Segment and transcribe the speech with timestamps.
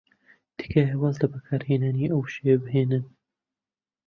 [0.57, 3.03] تکایە واز لە بەکارهێنانی ئەو وشەیە بهێنن.